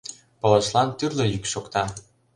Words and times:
Пылышлан 0.39 0.89
тӱрлӧ 0.97 1.25
йӱк 1.33 1.45
шокта... 1.51 1.83